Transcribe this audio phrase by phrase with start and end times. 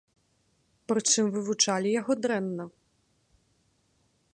[0.91, 2.63] Прычым вывучалі яго дрэнна.